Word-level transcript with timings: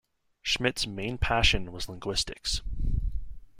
Schmidt's 0.41 0.87
main 0.87 1.19
passion 1.19 1.71
was 1.71 1.87
linguistics. 1.87 2.63